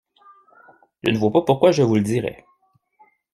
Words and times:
Je 1.03 1.11
ne 1.11 1.17
vois 1.19 1.31
pas 1.31 1.43
pourquoi 1.43 1.71
je 1.71 1.83
vous 1.83 1.93
le 1.93 2.01
dirais. 2.01 2.43